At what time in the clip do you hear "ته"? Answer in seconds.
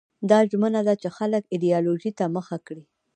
2.19-2.25